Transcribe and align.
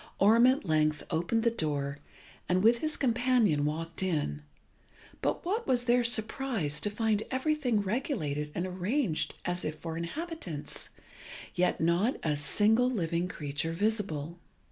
Orm 0.17 0.47
at 0.47 0.65
length 0.65 1.03
opened 1.11 1.43
the 1.43 1.51
door, 1.51 1.99
and 2.49 2.63
with 2.63 2.79
his 2.79 2.97
companion 2.97 3.65
walked 3.65 4.01
in; 4.01 4.41
but 5.21 5.45
what 5.45 5.67
was 5.67 5.85
their 5.85 6.03
surprise 6.03 6.79
to 6.79 6.89
find 6.89 7.21
everything 7.29 7.81
regulated 7.81 8.51
and 8.55 8.65
arranged 8.65 9.35
as 9.45 9.63
if 9.63 9.75
for 9.77 9.97
inhabitants, 9.97 10.89
yet 11.53 11.79
not 11.79 12.15
a 12.23 12.35
single 12.35 12.89
living 12.89 13.27
creature 13.27 13.73
visible. 13.73 14.39